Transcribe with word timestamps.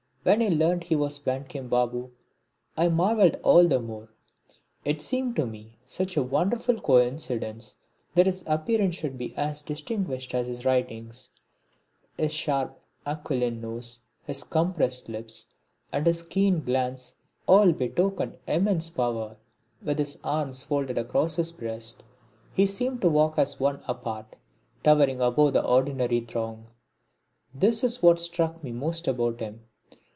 When 0.23 0.43
I 0.43 0.49
learnt 0.49 0.83
he 0.83 0.95
was 0.95 1.17
Bankim 1.17 1.67
Babu 1.67 2.11
I 2.77 2.89
marvelled 2.89 3.39
all 3.41 3.67
the 3.67 3.79
more, 3.79 4.09
it 4.85 5.01
seemed 5.01 5.35
to 5.37 5.47
me 5.47 5.79
such 5.87 6.15
a 6.15 6.21
wonderful 6.21 6.79
coincidence 6.79 7.75
that 8.13 8.27
his 8.27 8.43
appearance 8.45 8.93
should 8.93 9.17
be 9.17 9.33
as 9.35 9.63
distinguished 9.63 10.35
as 10.35 10.45
his 10.45 10.63
writings. 10.63 11.31
His 12.17 12.31
sharp 12.31 12.79
aquiline 13.03 13.61
nose, 13.61 14.01
his 14.27 14.43
compressed 14.43 15.09
lips, 15.09 15.47
and 15.91 16.05
his 16.05 16.21
keen 16.21 16.63
glance 16.63 17.15
all 17.47 17.71
betokened 17.71 18.37
immense 18.45 18.91
power. 18.91 19.37
With 19.81 19.97
his 19.97 20.19
arms 20.23 20.61
folded 20.61 20.99
across 20.99 21.37
his 21.37 21.51
breast 21.51 22.03
he 22.53 22.67
seemed 22.67 23.01
to 23.01 23.09
walk 23.09 23.39
as 23.39 23.59
one 23.59 23.81
apart, 23.87 24.35
towering 24.83 25.19
above 25.19 25.53
the 25.53 25.63
ordinary 25.65 26.19
throng 26.21 26.67
this 27.55 27.83
is 27.83 28.03
what 28.03 28.21
struck 28.21 28.63
me 28.63 28.71
most 28.71 29.07
about 29.07 29.39
him. 29.39 29.61